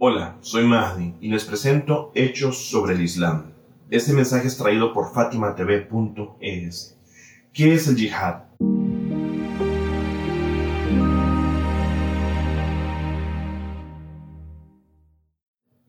Hola, 0.00 0.36
soy 0.42 0.64
Mahdi 0.64 1.16
y 1.20 1.28
les 1.28 1.44
presento 1.44 2.12
Hechos 2.14 2.70
sobre 2.70 2.94
el 2.94 3.00
Islam. 3.00 3.50
Este 3.90 4.12
mensaje 4.12 4.46
es 4.46 4.56
traído 4.56 4.92
por 4.92 5.12
fatimatv.es. 5.12 6.96
¿Qué 7.52 7.74
es 7.74 7.88
el 7.88 7.96
yihad? 7.96 8.44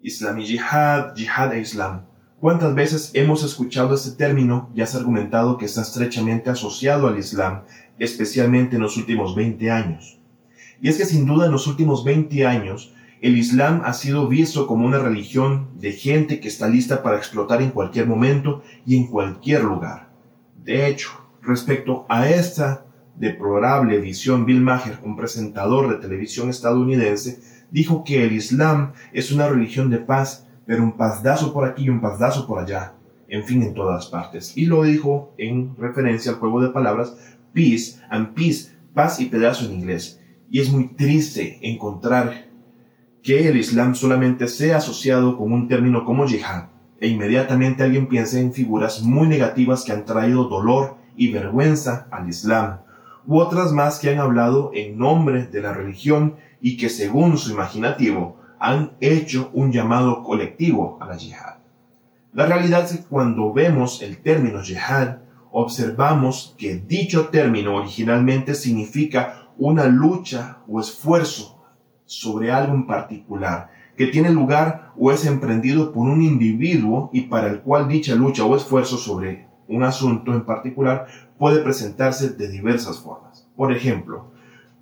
Islam 0.01 0.39
y 0.39 0.45
yihad, 0.45 1.13
yihad 1.13 1.53
e 1.53 1.59
islam. 1.59 2.07
¿Cuántas 2.39 2.73
veces 2.73 3.11
hemos 3.13 3.43
escuchado 3.43 3.93
este 3.93 4.17
término 4.17 4.71
y 4.73 4.81
has 4.81 4.95
argumentado 4.95 5.59
que 5.59 5.65
está 5.65 5.83
estrechamente 5.83 6.49
asociado 6.49 7.07
al 7.07 7.19
islam, 7.19 7.61
especialmente 7.99 8.77
en 8.77 8.81
los 8.81 8.97
últimos 8.97 9.35
20 9.35 9.69
años? 9.69 10.19
Y 10.81 10.89
es 10.89 10.97
que 10.97 11.05
sin 11.05 11.27
duda 11.27 11.45
en 11.45 11.51
los 11.51 11.67
últimos 11.67 12.03
20 12.03 12.47
años, 12.47 12.95
el 13.21 13.37
Islam 13.37 13.81
ha 13.83 13.93
sido 13.93 14.27
visto 14.27 14.65
como 14.65 14.85
una 14.85 14.99
religión 14.99 15.69
de 15.75 15.91
gente 15.91 16.39
que 16.39 16.47
está 16.47 16.69
lista 16.69 17.03
para 17.03 17.17
explotar 17.17 17.61
en 17.61 17.71
cualquier 17.71 18.07
momento 18.07 18.63
y 18.85 18.95
en 18.95 19.07
cualquier 19.07 19.63
lugar. 19.63 20.09
De 20.63 20.87
hecho, 20.87 21.09
respecto 21.41 22.05
a 22.07 22.29
esta 22.29 22.85
deplorable 23.17 23.99
visión, 23.99 24.45
Bill 24.45 24.61
Maher, 24.61 24.99
un 25.03 25.17
presentador 25.17 25.89
de 25.89 25.97
televisión 25.97 26.49
estadounidense, 26.49 27.41
dijo 27.71 28.03
que 28.05 28.23
el 28.23 28.31
Islam 28.31 28.93
es 29.11 29.31
una 29.31 29.49
religión 29.49 29.89
de 29.89 29.97
paz, 29.97 30.47
pero 30.65 30.83
un 30.83 30.93
pazdazo 30.93 31.51
por 31.51 31.67
aquí 31.67 31.83
y 31.83 31.89
un 31.89 31.99
pazdazo 31.99 32.47
por 32.47 32.59
allá, 32.59 32.93
en 33.27 33.43
fin, 33.43 33.63
en 33.63 33.73
todas 33.73 34.07
partes. 34.07 34.55
Y 34.55 34.65
lo 34.65 34.83
dijo 34.83 35.33
en 35.37 35.75
referencia 35.77 36.31
al 36.31 36.37
juego 36.37 36.61
de 36.61 36.69
palabras 36.69 37.17
peace 37.51 37.99
and 38.09 38.33
peace, 38.33 38.71
paz 38.93 39.19
y 39.19 39.25
pedazo 39.25 39.65
en 39.65 39.73
inglés. 39.73 40.21
Y 40.49 40.61
es 40.61 40.71
muy 40.71 40.87
triste 40.87 41.59
encontrar 41.61 42.48
que 43.23 43.47
el 43.47 43.57
Islam 43.57 43.95
solamente 43.95 44.47
sea 44.47 44.77
asociado 44.77 45.37
con 45.37 45.51
un 45.51 45.67
término 45.67 46.05
como 46.05 46.25
yihad, 46.25 46.65
e 46.99 47.07
inmediatamente 47.07 47.83
alguien 47.83 48.07
piensa 48.07 48.39
en 48.39 48.53
figuras 48.53 49.01
muy 49.01 49.27
negativas 49.27 49.83
que 49.83 49.91
han 49.91 50.05
traído 50.05 50.45
dolor 50.45 50.97
y 51.15 51.31
vergüenza 51.31 52.07
al 52.11 52.29
Islam, 52.29 52.79
u 53.25 53.39
otras 53.39 53.71
más 53.71 53.99
que 53.99 54.09
han 54.09 54.19
hablado 54.19 54.71
en 54.73 54.97
nombre 54.97 55.47
de 55.47 55.61
la 55.61 55.73
religión 55.73 56.35
y 56.61 56.77
que 56.77 56.89
según 56.89 57.37
su 57.37 57.51
imaginativo 57.51 58.37
han 58.59 58.91
hecho 58.99 59.49
un 59.53 59.71
llamado 59.71 60.23
colectivo 60.23 60.97
a 61.01 61.05
la 61.05 61.17
yihad. 61.17 61.55
La 62.33 62.45
realidad 62.45 62.85
es 62.85 62.97
que 62.97 63.03
cuando 63.03 63.53
vemos 63.53 64.01
el 64.01 64.17
término 64.17 64.61
yihad, 64.61 65.17
observamos 65.51 66.55
que 66.57 66.75
dicho 66.75 67.29
término 67.29 67.75
originalmente 67.75 68.55
significa 68.55 69.49
una 69.57 69.85
lucha 69.87 70.59
o 70.67 70.79
esfuerzo 70.79 71.58
sobre 72.09 72.51
algo 72.51 72.73
en 72.73 72.87
particular, 72.87 73.69
que 73.95 74.07
tiene 74.07 74.31
lugar 74.31 74.93
o 74.97 75.11
es 75.11 75.27
emprendido 75.27 75.91
por 75.91 76.07
un 76.07 76.23
individuo 76.23 77.11
y 77.13 77.21
para 77.21 77.47
el 77.49 77.59
cual 77.59 77.87
dicha 77.87 78.15
lucha 78.15 78.45
o 78.45 78.55
esfuerzo 78.55 78.97
sobre 78.97 79.45
un 79.67 79.83
asunto 79.83 80.33
en 80.33 80.43
particular 80.43 81.05
puede 81.37 81.59
presentarse 81.59 82.31
de 82.31 82.47
diversas 82.49 82.99
formas. 82.99 83.47
Por 83.55 83.71
ejemplo, 83.71 84.31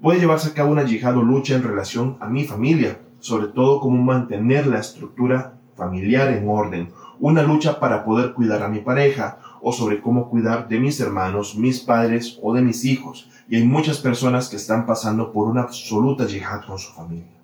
puede 0.02 0.22
llevarse 0.22 0.52
a 0.52 0.53
cabo 0.53 0.72
una 0.72 0.86
yihad 0.86 1.17
o 1.17 1.22
lucha 1.22 1.56
en 1.56 1.64
relación 1.64 2.16
a 2.22 2.28
mi 2.28 2.45
familia, 2.45 3.02
sobre 3.19 3.47
todo 3.47 3.81
como 3.81 4.02
mantener 4.02 4.66
la 4.66 4.80
estructura 4.80 5.56
familiar 5.75 6.30
en 6.30 6.47
orden, 6.47 6.94
una 7.19 7.44
lucha 7.44 7.81
para 7.81 8.06
poder 8.06 8.34
cuidar 8.36 8.64
a 8.64 8.69
mi 8.69 8.80
pareja, 8.80 9.39
o 9.61 9.72
sobre 9.72 10.02
cómo 10.02 10.30
cuidar 10.30 10.67
de 10.67 10.80
mis 10.80 11.00
hermanos, 11.00 11.55
mis 11.55 11.80
padres 11.80 12.39
o 12.41 12.53
de 12.53 12.61
mis 12.61 12.86
hijos. 12.86 13.30
Y 13.50 13.55
hay 13.55 13.63
muchas 13.63 14.00
personas 14.00 14.50
que 14.50 14.55
están 14.55 14.86
pasando 14.86 15.31
por 15.31 15.47
una 15.47 15.61
absoluta 15.61 16.25
yihad 16.25 16.66
con 16.66 16.77
su 16.77 16.91
familia. 16.94 17.38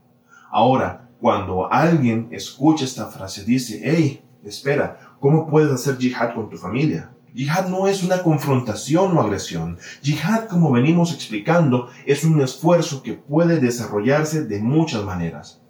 Ahora, 0.51 1.09
cuando 1.19 1.71
alguien 1.71 2.27
escucha 2.31 2.85
esta 2.85 3.07
frase, 3.07 3.43
dice, 3.43 3.81
hey, 3.83 4.23
espera, 4.43 5.15
¿cómo 5.19 5.47
puedes 5.47 5.71
hacer 5.71 5.97
yihad 5.97 6.33
con 6.35 6.49
tu 6.49 6.57
familia? 6.57 7.11
Yihad 7.33 7.67
no 7.67 7.87
es 7.87 8.03
una 8.03 8.21
confrontación 8.21 9.17
o 9.17 9.21
agresión. 9.21 9.79
Yihad, 10.03 10.47
como 10.47 10.71
venimos 10.71 11.11
explicando, 11.11 11.89
es 12.05 12.23
un 12.23 12.39
esfuerzo 12.41 13.01
que 13.01 13.13
puede 13.13 13.59
desarrollarse 13.59 14.43
de 14.45 14.59
muchas 14.59 15.03
maneras. 15.03 15.61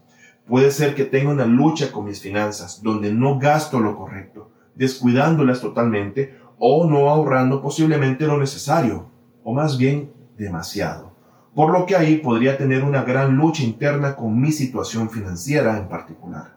Puede 0.46 0.72
ser 0.72 0.94
que 0.94 1.06
tenga 1.06 1.32
una 1.32 1.46
lucha 1.46 1.92
con 1.94 2.04
mis 2.04 2.20
finanzas, 2.20 2.82
donde 2.84 3.14
no 3.14 3.40
gasto 3.40 3.80
lo 3.80 3.96
correcto, 3.96 4.52
descuidándolas 4.76 5.62
totalmente 5.62 6.38
o 6.58 6.90
no 6.90 7.10
ahorrando 7.10 7.62
posiblemente 7.62 8.26
lo 8.26 8.38
necesario, 8.38 9.10
o 9.44 9.54
más 9.54 9.78
bien 9.78 10.12
demasiado. 10.38 11.14
Por 11.54 11.72
lo 11.72 11.86
que 11.86 11.96
ahí 11.96 12.18
podría 12.18 12.58
tener 12.58 12.84
una 12.84 13.04
gran 13.04 13.36
lucha 13.36 13.64
interna 13.64 14.16
con 14.16 14.40
mi 14.40 14.52
situación 14.52 15.10
financiera 15.10 15.78
en 15.78 15.88
particular. 15.88 16.56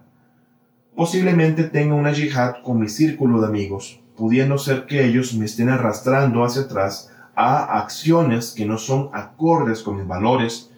Posiblemente 0.94 1.65
tenga 1.65 1.94
una 1.94 2.12
yihad 2.12 2.62
con 2.62 2.81
mi 2.81 2.88
círculo 2.88 3.41
de 3.41 3.49
amigos, 3.49 4.00
pudiendo 4.16 4.56
ser 4.56 4.87
que 4.87 5.05
ellos 5.05 5.34
me 5.34 5.44
estén 5.44 5.69
arrastrando 5.69 6.43
hacia 6.43 6.62
atrás 6.62 7.10
a 7.34 7.78
acciones 7.78 8.53
que 8.56 8.65
no 8.65 8.78
son 8.78 9.10
acordes 9.12 9.82
con 9.82 9.99
mis 9.99 10.06
valores, 10.06 10.71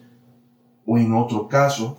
o 0.85 0.99
en 0.99 1.15
otro 1.15 1.47
caso, 1.47 1.99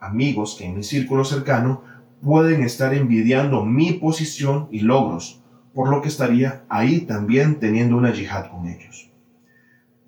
amigos 0.00 0.56
que 0.58 0.64
en 0.64 0.76
mi 0.76 0.82
círculo 0.82 1.24
cercano 1.24 1.82
pueden 2.22 2.62
estar 2.62 2.94
envidiando 2.94 3.64
mi 3.64 3.92
posición 3.94 4.68
y 4.70 4.80
logros, 4.80 5.42
por 5.74 5.88
lo 5.90 6.02
que 6.02 6.08
estaría 6.08 6.64
ahí 6.68 7.02
también 7.02 7.60
teniendo 7.60 7.96
una 7.96 8.12
yihad 8.12 8.50
con 8.50 8.66
ellos. 8.66 9.10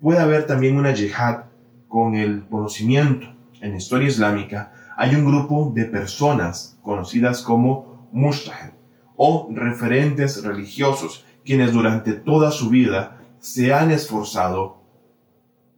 Puede 0.01 0.19
haber 0.19 0.45
también 0.47 0.77
una 0.77 0.93
yihad 0.93 1.45
con 1.87 2.15
el 2.15 2.45
conocimiento. 2.47 3.27
En 3.61 3.71
la 3.71 3.77
historia 3.77 4.07
islámica 4.07 4.73
hay 4.97 5.15
un 5.15 5.25
grupo 5.25 5.71
de 5.73 5.85
personas 5.85 6.77
conocidas 6.81 7.41
como 7.41 8.07
mujtahid 8.11 8.71
o 9.15 9.49
referentes 9.53 10.43
religiosos, 10.43 11.25
quienes 11.45 11.73
durante 11.73 12.13
toda 12.13 12.51
su 12.51 12.69
vida 12.69 13.19
se 13.39 13.73
han 13.73 13.91
esforzado, 13.91 14.81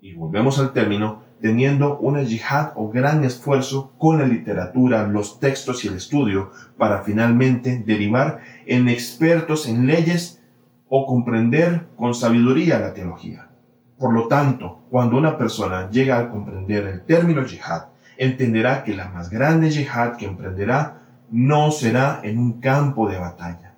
y 0.02 0.14
volvemos 0.14 0.60
al 0.60 0.74
término, 0.74 1.23
teniendo 1.44 1.98
una 1.98 2.24
yihad 2.24 2.72
o 2.76 2.90
gran 2.90 3.26
esfuerzo 3.26 3.92
con 3.98 4.18
la 4.18 4.26
literatura, 4.26 5.06
los 5.06 5.42
textos 5.42 5.84
y 5.84 5.90
el 5.90 5.96
estudio 5.96 6.52
para 6.78 7.04
finalmente 7.04 7.84
derivar 7.86 8.40
en 8.66 8.88
expertos 8.88 9.68
en 9.68 9.86
leyes 9.86 10.42
o 10.88 11.06
comprender 11.06 11.88
con 11.98 12.16
sabiduría 12.16 12.80
la 12.80 12.94
teología. 12.94 13.50
Por 14.00 14.14
lo 14.14 14.30
tanto, 14.30 14.86
cuando 14.90 15.18
una 15.18 15.38
persona 15.38 15.90
llega 15.90 16.18
a 16.18 16.30
comprender 16.30 16.88
el 16.88 17.02
término 17.02 17.46
yihad, 17.46 17.88
entenderá 18.16 18.86
que 18.86 18.96
la 18.96 19.10
más 19.10 19.30
grande 19.30 19.70
yihad 19.70 20.16
que 20.16 20.26
emprenderá 20.26 21.02
no 21.30 21.72
será 21.72 22.22
en 22.24 22.40
un 22.40 22.62
campo 22.62 23.10
de 23.10 23.20
batalla. 23.20 23.76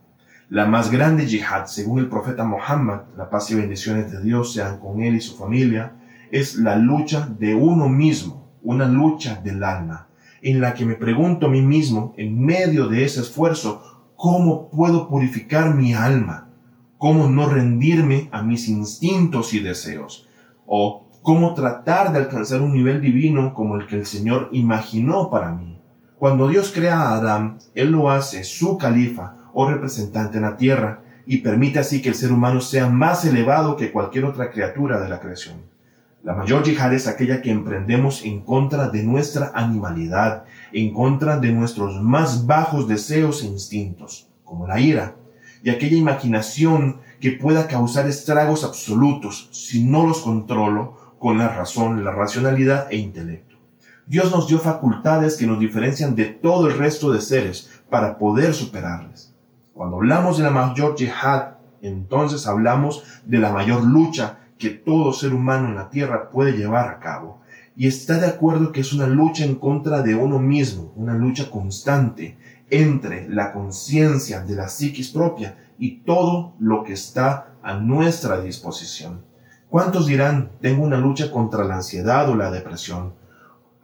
La 0.50 0.68
más 0.68 0.92
grande 0.92 1.26
yihad, 1.26 1.66
según 1.66 1.97
el 1.97 2.09
profeta 2.09 2.44
Muhammad, 2.44 3.06
la 3.18 3.28
paz 3.28 3.50
y 3.50 3.56
bendiciones 3.56 4.12
de 4.12 4.22
Dios 4.22 4.53
sean 4.53 4.78
con 4.78 5.02
él 5.02 5.16
y 5.16 5.20
su 5.20 5.36
familia, 5.36 5.94
es 6.31 6.56
la 6.56 6.75
lucha 6.75 7.28
de 7.40 7.56
uno 7.56 7.90
mismo, 7.90 8.50
una 8.63 8.86
lucha 8.86 9.41
del 9.44 9.63
alma, 9.63 10.08
en 10.41 10.62
la 10.62 10.74
que 10.74 10.86
me 10.86 10.96
pregunto 10.96 11.47
a 11.47 11.50
mí 11.50 11.62
mismo, 11.62 12.13
en 12.18 12.40
medio 12.40 12.88
de 12.88 13.03
ese 13.03 13.22
esfuerzo, 13.22 13.81
¿cómo 14.16 14.69
puedo 14.69 15.08
purificar 15.08 15.74
mi 15.74 15.94
alma? 15.94 16.50
¿Cómo 16.97 17.30
no 17.30 17.47
rendirme 17.47 18.30
a 18.31 18.41
mis 18.41 18.68
instintos 18.68 19.53
y 19.53 19.59
deseos? 19.59 20.28
¿O 20.66 21.08
cómo 21.22 21.53
tratar 21.53 22.12
de 22.12 22.19
alcanzar 22.19 22.62
un 22.62 22.74
nivel 22.74 23.02
divino 23.02 23.53
como 23.53 23.75
el 23.75 23.88
que 23.88 23.96
el 23.96 24.06
Señor 24.06 24.50
imaginó 24.52 25.30
para 25.30 25.52
mí? 25.52 25.80
Cuando 26.18 26.47
Dios 26.47 26.72
crea 26.74 27.02
a 27.02 27.16
Adán, 27.16 27.58
Él 27.74 27.91
lo 27.91 28.09
hace 28.09 28.44
su 28.44 28.78
califa 28.78 29.35
o 29.53 29.69
representante 29.69 30.38
en 30.38 30.44
la 30.44 30.58
tierra 30.58 31.02
y 31.25 31.38
permite 31.38 31.80
así 31.80 32.02
que 32.02 32.09
el 32.09 32.16
ser 32.16 32.31
humano 32.31 32.62
sea 32.62 32.88
más 32.88 33.25
elevado 33.25 33.75
que 33.75 33.91
cualquier 33.91 34.25
otra 34.25 34.52
criatura 34.52 35.00
de 35.02 35.09
la 35.09 35.19
creación. 35.19 35.75
La 36.25 36.34
mayor 36.34 36.63
yihad 36.63 36.91
es 36.91 37.08
aquella 37.08 37.40
que 37.44 37.52
emprendemos 37.52 38.25
en 38.25 38.41
contra 38.41 38.90
de 38.90 39.03
nuestra 39.03 39.52
animalidad, 39.53 40.46
en 40.74 40.91
contra 40.91 41.38
de 41.38 41.52
nuestros 41.52 42.02
más 42.02 42.47
bajos 42.47 42.88
deseos 42.88 43.44
e 43.44 43.46
instintos, 43.46 44.28
como 44.44 44.66
la 44.66 44.79
ira, 44.79 45.17
y 45.61 45.70
aquella 45.70 45.97
imaginación 45.97 46.97
que 47.20 47.34
pueda 47.34 47.67
causar 47.67 48.08
estragos 48.08 48.64
absolutos 48.64 49.49
si 49.52 49.84
no 49.84 50.08
los 50.08 50.22
controlo 50.22 51.16
con 51.20 51.38
la 51.38 51.47
razón, 51.47 52.03
la 52.03 52.09
racionalidad 52.09 52.88
e 52.90 52.97
intelecto. 52.97 53.58
Dios 54.08 54.32
nos 54.32 54.47
dio 54.47 54.58
facultades 54.58 55.38
que 55.38 55.46
nos 55.46 55.59
diferencian 55.59 56.16
de 56.16 56.26
todo 56.26 56.66
el 56.66 56.76
resto 56.76 57.11
de 57.11 57.22
seres 57.22 57.70
para 57.88 58.17
poder 58.17 58.55
superarles. 58.55 59.35
Cuando 59.76 59.97
hablamos 59.97 60.40
de 60.40 60.44
la 60.46 60.49
mayor 60.49 60.96
yihad, 60.96 61.58
entonces 61.84 62.47
hablamos 62.47 63.03
de 63.26 63.38
la 63.38 63.52
mayor 63.52 63.84
lucha 63.84 64.40
que 64.57 64.69
todo 64.69 65.13
ser 65.13 65.34
humano 65.34 65.67
en 65.67 65.75
la 65.75 65.90
tierra 65.90 66.29
puede 66.29 66.53
llevar 66.53 66.90
a 66.90 66.99
cabo. 66.99 67.41
Y 67.75 67.87
está 67.87 68.19
de 68.19 68.28
acuerdo 68.28 68.72
que 68.72 68.81
es 68.81 68.93
una 68.93 69.07
lucha 69.07 69.43
en 69.43 69.55
contra 69.55 70.02
de 70.02 70.16
uno 70.16 70.40
mismo, 70.40 70.93
una 70.96 71.13
lucha 71.13 71.49
constante 71.49 72.37
entre 72.69 73.29
la 73.29 73.52
conciencia 73.52 74.41
de 74.41 74.55
la 74.55 74.69
psiquis 74.69 75.09
propia 75.09 75.57
y 75.78 75.97
todo 75.97 76.53
lo 76.59 76.84
que 76.84 76.93
está 76.93 77.55
a 77.61 77.75
nuestra 77.75 78.40
disposición. 78.41 79.23
¿Cuántos 79.69 80.07
dirán, 80.07 80.52
tengo 80.61 80.84
una 80.84 80.97
lucha 80.97 81.31
contra 81.31 81.66
la 81.66 81.75
ansiedad 81.75 82.29
o 82.29 82.35
la 82.35 82.49
depresión? 82.49 83.13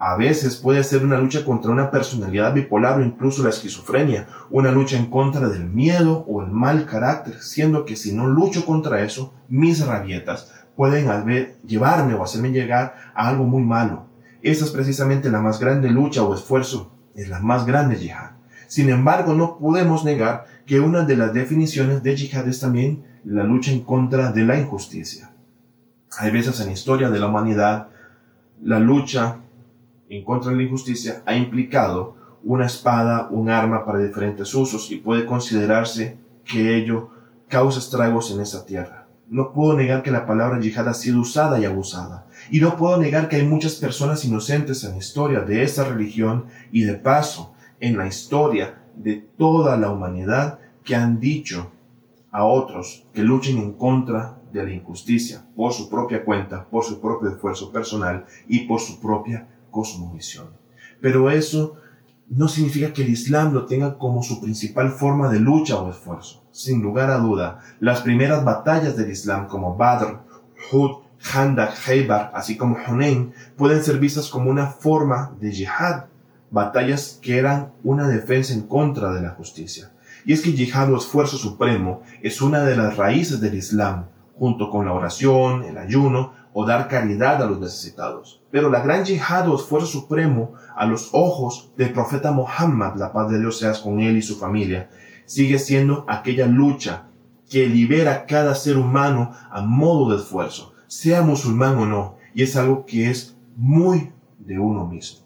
A 0.03 0.15
veces 0.15 0.55
puede 0.55 0.83
ser 0.83 1.03
una 1.03 1.19
lucha 1.19 1.45
contra 1.45 1.69
una 1.69 1.91
personalidad 1.91 2.53
bipolar 2.53 2.99
o 2.99 3.03
incluso 3.03 3.43
la 3.43 3.49
esquizofrenia, 3.49 4.27
una 4.49 4.71
lucha 4.71 4.97
en 4.97 5.07
contra 5.07 5.47
del 5.47 5.65
miedo 5.65 6.25
o 6.27 6.41
el 6.41 6.49
mal 6.49 6.85
carácter, 6.85 7.39
siendo 7.41 7.85
que 7.85 7.95
si 7.95 8.13
no 8.13 8.25
lucho 8.25 8.65
contra 8.65 9.03
eso, 9.03 9.33
mis 9.47 9.85
rabietas 9.85 10.51
pueden 10.81 11.53
llevarme 11.67 12.15
o 12.15 12.23
hacerme 12.23 12.49
llegar 12.49 12.95
a 13.13 13.29
algo 13.29 13.43
muy 13.43 13.61
malo. 13.61 14.07
Esa 14.41 14.65
es 14.65 14.71
precisamente 14.71 15.29
la 15.29 15.39
más 15.39 15.59
grande 15.59 15.91
lucha 15.91 16.23
o 16.23 16.33
esfuerzo, 16.33 16.91
es 17.13 17.29
la 17.29 17.39
más 17.39 17.67
grande 17.67 17.97
yihad. 17.97 18.31
Sin 18.65 18.89
embargo, 18.89 19.35
no 19.35 19.59
podemos 19.59 20.03
negar 20.03 20.45
que 20.65 20.79
una 20.79 21.03
de 21.03 21.17
las 21.17 21.35
definiciones 21.35 22.01
de 22.01 22.15
yihad 22.15 22.47
es 22.47 22.61
también 22.61 23.03
la 23.23 23.43
lucha 23.43 23.71
en 23.71 23.81
contra 23.81 24.31
de 24.31 24.43
la 24.43 24.59
injusticia. 24.59 25.31
Hay 26.17 26.31
veces 26.31 26.59
en 26.59 26.65
la 26.65 26.71
historia 26.71 27.11
de 27.11 27.19
la 27.19 27.27
humanidad, 27.27 27.89
la 28.63 28.79
lucha 28.79 29.37
en 30.09 30.23
contra 30.23 30.49
de 30.49 30.57
la 30.57 30.63
injusticia 30.63 31.21
ha 31.27 31.35
implicado 31.35 32.15
una 32.43 32.65
espada, 32.65 33.27
un 33.29 33.51
arma 33.51 33.85
para 33.85 33.99
diferentes 33.99 34.51
usos 34.55 34.89
y 34.89 34.95
puede 34.95 35.27
considerarse 35.27 36.17
que 36.43 36.75
ello 36.75 37.11
causa 37.47 37.77
estragos 37.77 38.31
en 38.31 38.41
esa 38.41 38.65
tierra. 38.65 39.00
No 39.31 39.53
puedo 39.53 39.77
negar 39.77 40.03
que 40.03 40.11
la 40.11 40.25
palabra 40.25 40.59
yihad 40.59 40.89
ha 40.89 40.93
sido 40.93 41.21
usada 41.21 41.57
y 41.57 41.63
abusada. 41.63 42.25
Y 42.49 42.59
no 42.59 42.75
puedo 42.75 42.97
negar 42.97 43.29
que 43.29 43.37
hay 43.37 43.47
muchas 43.47 43.75
personas 43.75 44.25
inocentes 44.25 44.83
en 44.83 44.91
la 44.91 44.97
historia 44.97 45.39
de 45.39 45.63
esta 45.63 45.85
religión 45.85 46.47
y 46.69 46.81
de 46.81 46.95
paso 46.95 47.53
en 47.79 47.97
la 47.97 48.07
historia 48.07 48.83
de 48.93 49.25
toda 49.37 49.77
la 49.77 49.89
humanidad 49.89 50.59
que 50.83 50.97
han 50.97 51.21
dicho 51.21 51.71
a 52.29 52.43
otros 52.43 53.05
que 53.13 53.23
luchen 53.23 53.57
en 53.57 53.71
contra 53.71 54.37
de 54.51 54.65
la 54.65 54.73
injusticia 54.73 55.45
por 55.55 55.71
su 55.71 55.89
propia 55.89 56.25
cuenta, 56.25 56.65
por 56.65 56.83
su 56.83 56.99
propio 56.99 57.29
esfuerzo 57.29 57.71
personal 57.71 58.25
y 58.49 58.65
por 58.67 58.81
su 58.81 58.99
propia 58.99 59.47
cosmovisión. 59.71 60.49
Pero 60.99 61.31
eso 61.31 61.77
no 62.31 62.47
significa 62.47 62.93
que 62.93 63.03
el 63.03 63.09
Islam 63.09 63.53
lo 63.53 63.65
tenga 63.65 63.97
como 63.97 64.23
su 64.23 64.39
principal 64.39 64.91
forma 64.91 65.29
de 65.29 65.39
lucha 65.39 65.77
o 65.77 65.89
esfuerzo. 65.89 66.41
Sin 66.51 66.81
lugar 66.81 67.11
a 67.11 67.17
duda, 67.17 67.59
las 67.81 68.01
primeras 68.01 68.45
batallas 68.45 68.95
del 68.95 69.11
Islam 69.11 69.47
como 69.47 69.75
Badr, 69.75 70.21
Hud, 70.71 70.91
Handak, 71.33 71.75
Khaybar, 71.83 72.31
así 72.33 72.55
como 72.55 72.77
Hunayn, 72.87 73.33
pueden 73.57 73.83
ser 73.83 73.99
vistas 73.99 74.29
como 74.29 74.49
una 74.49 74.67
forma 74.67 75.33
de 75.41 75.51
jihad, 75.51 76.05
batallas 76.49 77.19
que 77.21 77.37
eran 77.37 77.73
una 77.83 78.07
defensa 78.07 78.53
en 78.53 78.61
contra 78.61 79.11
de 79.11 79.21
la 79.21 79.31
justicia. 79.31 79.91
Y 80.25 80.31
es 80.31 80.41
que 80.41 80.53
jihad 80.53 80.91
o 80.93 80.97
esfuerzo 80.97 81.37
supremo 81.37 82.01
es 82.21 82.41
una 82.41 82.63
de 82.63 82.77
las 82.77 82.95
raíces 82.95 83.41
del 83.41 83.55
Islam, 83.55 84.05
junto 84.39 84.69
con 84.69 84.85
la 84.85 84.93
oración, 84.93 85.63
el 85.63 85.77
ayuno, 85.77 86.33
o 86.53 86.65
dar 86.65 86.87
caridad 86.87 87.41
a 87.41 87.45
los 87.45 87.59
necesitados. 87.59 88.41
Pero 88.51 88.69
la 88.69 88.81
gran 88.81 89.05
yihad 89.05 89.49
o 89.49 89.55
esfuerzo 89.55 89.87
supremo 89.87 90.53
a 90.75 90.85
los 90.85 91.09
ojos 91.13 91.71
del 91.77 91.93
profeta 91.93 92.31
Muhammad, 92.31 92.95
la 92.95 93.13
paz 93.13 93.29
de 93.29 93.39
Dios 93.39 93.59
sea 93.59 93.73
con 93.81 93.99
él 93.99 94.17
y 94.17 94.21
su 94.21 94.37
familia, 94.37 94.89
sigue 95.25 95.59
siendo 95.59 96.05
aquella 96.07 96.47
lucha 96.47 97.07
que 97.49 97.67
libera 97.67 98.25
cada 98.25 98.55
ser 98.55 98.77
humano 98.77 99.31
a 99.49 99.61
modo 99.61 100.11
de 100.11 100.21
esfuerzo, 100.21 100.73
sea 100.87 101.21
musulmán 101.21 101.77
o 101.77 101.85
no, 101.85 102.17
y 102.33 102.43
es 102.43 102.55
algo 102.55 102.85
que 102.85 103.09
es 103.09 103.37
muy 103.55 104.11
de 104.39 104.59
uno 104.59 104.87
mismo. 104.87 105.25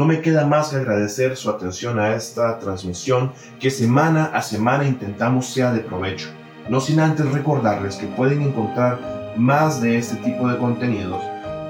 No 0.00 0.06
me 0.06 0.22
queda 0.22 0.46
más 0.46 0.70
que 0.70 0.76
agradecer 0.76 1.36
su 1.36 1.50
atención 1.50 1.98
a 2.00 2.14
esta 2.14 2.58
transmisión 2.58 3.32
que 3.60 3.70
semana 3.70 4.30
a 4.32 4.40
semana 4.40 4.86
intentamos 4.86 5.52
sea 5.52 5.74
de 5.74 5.80
provecho. 5.80 6.30
No 6.70 6.80
sin 6.80 7.00
antes 7.00 7.30
recordarles 7.30 7.96
que 7.96 8.06
pueden 8.06 8.40
encontrar 8.40 8.98
más 9.36 9.82
de 9.82 9.98
este 9.98 10.16
tipo 10.24 10.48
de 10.48 10.56
contenidos 10.56 11.22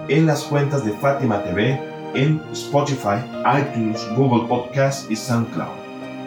en 0.07 0.27
las 0.27 0.45
cuentas 0.45 0.85
de 0.85 0.93
Fátima 0.93 1.43
TV 1.43 1.81
en 2.15 2.41
Spotify, 2.53 3.19
iTunes, 3.63 4.07
Google 4.15 4.47
Podcast 4.47 5.11
y 5.11 5.17
SoundCloud. 5.17 5.67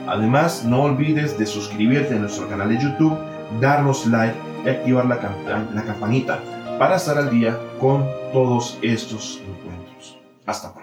Además, 0.06 0.66
no 0.66 0.82
olvides 0.82 1.40
de 1.40 1.46
suscribirte 1.46 2.16
a 2.16 2.20
nuestro 2.20 2.50
canal 2.50 2.68
de 2.68 2.84
YouTube, 2.84 3.18
darnos 3.62 4.06
like 4.08 4.36
y 4.66 4.70
activar 4.70 5.06
la, 5.06 5.16
la 5.74 5.84
campanita 5.84 6.42
para 6.78 6.98
estar 6.98 7.18
al 7.18 7.30
día 7.30 7.58
con 7.80 8.06
todos 8.34 8.78
estos 8.82 9.40
encuentros. 9.48 10.20
Hasta 10.46 10.74
pronto 10.74 10.82